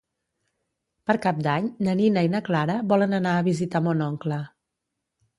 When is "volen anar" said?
2.93-3.33